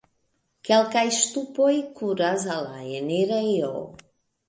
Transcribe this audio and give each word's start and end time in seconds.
Kelkaj 0.69 1.03
ŝtupoj 1.19 1.69
kuras 2.01 2.49
al 2.57 2.69
la 2.73 2.83
enirejo. 3.01 3.73